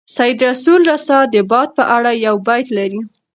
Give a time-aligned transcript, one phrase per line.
[0.15, 3.01] سید رسول رسا د باد په اړه یو بیت لري.